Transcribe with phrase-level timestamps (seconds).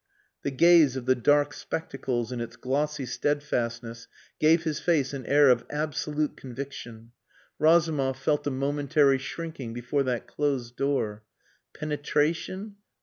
[0.41, 4.07] The gaze of the dark spectacles in its glossy steadfastness
[4.39, 7.11] gave his face an air of absolute conviction.
[7.59, 11.21] Razumov felt a momentary shrinking before that closed door.
[11.75, 12.77] "Penetration?